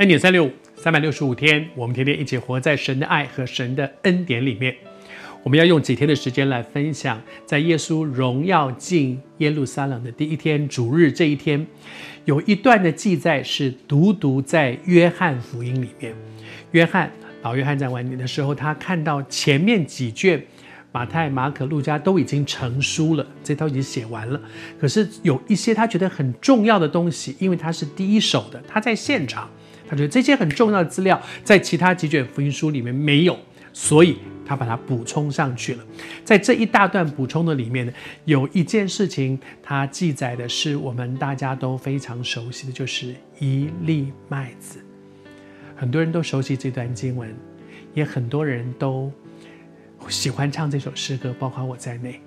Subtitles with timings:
[0.00, 4.74] 恩典三六五，三百六十五天，我们天天一起活在神的爱和神的恩典里面。
[5.42, 11.66] 我们要用几天的时间来分享，在耶稣荣耀进耶路撒冷的第一天主日这一天，
[12.24, 16.14] 有一段的记载是独独在约翰福音里面。
[16.70, 20.42] 约翰老约翰在晚年的时候，他看到前面几卷
[20.92, 24.40] 马太、马可、路加都已经成书了，这套已经写完了。
[24.80, 29.46] 可是有一些他觉得很重要的东西，因为他是第一手的，他在现场。
[29.90, 33.36] 他觉得这些很重要的资料在其他几卷福音书里面没有，
[33.72, 35.84] 所以他把它补充上去了。
[36.24, 37.92] 在这一大段补充的里面呢，
[38.24, 44.78] 有一件事情，它记载的是我们大家都非常熟悉的，就是一粒麦子。
[45.74, 47.34] 很多人都熟悉这段经文，
[47.92, 49.10] 也很多人都
[50.08, 52.20] 喜欢唱这首诗歌，包括我在内。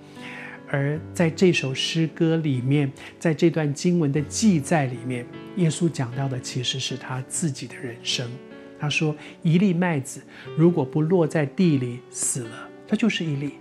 [0.74, 5.24] 而在这首诗歌里面，在这段经文的记载里面，
[5.58, 8.28] 耶稣讲到的其实是他自己的人生。
[8.80, 10.20] 他说：“一粒麦子
[10.58, 13.52] 如果不落在地里死了，它就是一粒；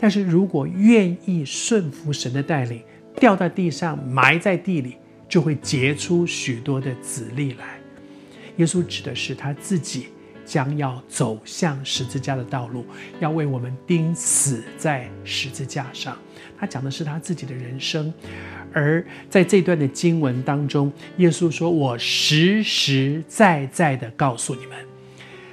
[0.00, 2.82] 但是如果愿意顺服神的带领，
[3.20, 4.96] 掉到地上埋在地里，
[5.28, 7.78] 就会结出许多的子粒来。”
[8.58, 10.08] 耶稣指的是他自己。
[10.46, 12.86] 将要走向十字架的道路，
[13.20, 16.16] 要为我们钉死在十字架上。
[16.58, 18.10] 他讲的是他自己的人生，
[18.72, 24.78] 而在这段的经文当中，耶稣说：“我实实在在的告诉你们，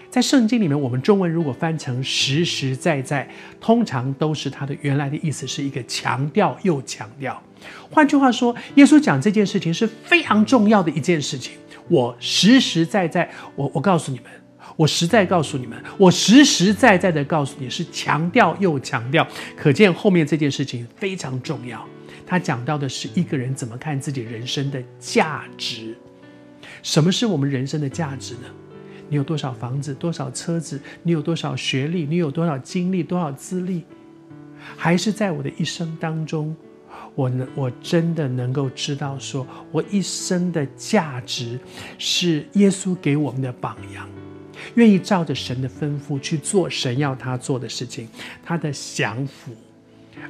[0.09, 3.27] 在圣经里面，我们中文如果翻成‘实实在在’，
[3.59, 7.41] 通常都是它的原来的意思是一个强调又强调。
[7.89, 11.53] 换句话说，耶稣讲这件事情是非常重要的一件事情。
[11.89, 14.27] 我实实在在，我我告诉你们。”
[14.75, 21.85] 我实在告诉你们，我实实在在的告诉你，是强调又强调，可见后面这件事情非常重要。
[22.25, 25.95] 他讲到的是一个人怎么看自己人生的价值。
[26.81, 28.49] 什么是我们人生的价值呢？
[29.09, 30.81] 你有多少房子，多少车子？
[31.03, 32.05] 你有多少学历？
[32.05, 33.83] 你有多少经历，多少资历？
[34.75, 36.55] 还是在我的一生当中，
[37.13, 41.59] 我能我真的能够知道，说我一生的价值
[41.99, 44.09] 是耶稣给我们的榜样。
[44.75, 48.07] 愿意照着神的吩咐去做神要他做的事情，
[48.43, 49.51] 他的降服，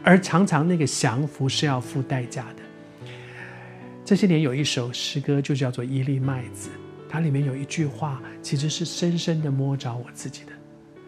[0.03, 2.63] 而常常那个降服是要付代价的。
[4.05, 6.69] 这些年有一首诗歌就叫做《一粒麦子》，
[7.09, 10.51] 它里面有一句话，其实是深深的摸着我自己的。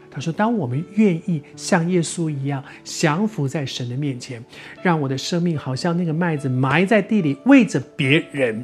[0.10, 4.42] 他说：“当我们愿意像耶稣一样降服在神的面前，
[4.82, 8.64] 让我的生命好像那个麦子埋在地里，为着别人，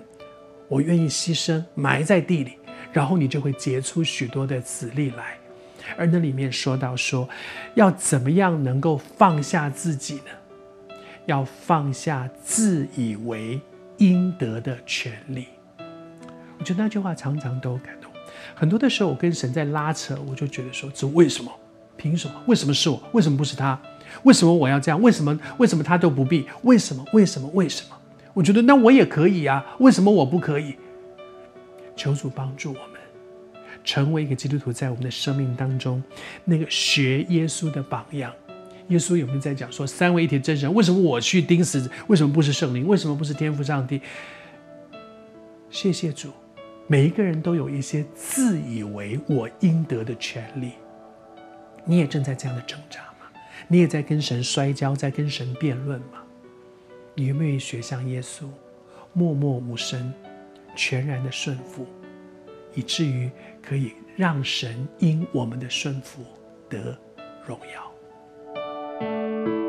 [0.69, 2.53] 我愿意牺牲，埋在地里。”
[2.91, 5.37] 然后你就会结出许多的子粒来，
[5.97, 7.27] 而那里面说到说，
[7.75, 10.95] 要怎么样能够放下自己呢？
[11.25, 13.61] 要放下自以为
[13.97, 15.47] 应得的权利。
[16.57, 18.11] 我觉得那句话常常都感动。
[18.55, 21.51] 很多的时候我跟神在拉扯，我就觉得说：这为什么？
[21.95, 22.33] 凭什么？
[22.47, 23.01] 为什么是我？
[23.13, 23.79] 为什么不是他？
[24.23, 25.01] 为什么我要这样？
[25.01, 25.39] 为什么？
[25.57, 26.47] 为什么他都不必？
[26.63, 27.05] 为什么？
[27.13, 27.47] 为什么？
[27.53, 27.95] 为什么？
[28.33, 30.75] 我觉得那我也可以啊，为什么我不可以？
[31.95, 32.99] 求主帮助我们，
[33.83, 36.03] 成为一个基督徒，在我们的生命当中，
[36.45, 38.33] 那个学耶稣的榜样。
[38.87, 40.73] 耶稣有没有在讲说三位一体真神？
[40.73, 41.89] 为什么我去钉死？
[42.07, 42.85] 为什么不是圣灵？
[42.85, 44.01] 为什么不是天父上帝？
[45.69, 46.31] 谢谢主，
[46.87, 50.73] 每一个人都有一些自以为我应得的权利。
[51.85, 53.31] 你也正在这样的挣扎吗？
[53.69, 56.21] 你也在跟神摔跤，在跟神辩论吗？
[57.15, 58.43] 你有没有学像耶稣，
[59.13, 60.13] 默默无声？
[60.75, 61.85] 全然的顺服，
[62.73, 63.29] 以至于
[63.61, 66.23] 可以让神因我们的顺服
[66.69, 66.97] 得
[67.45, 69.60] 荣耀。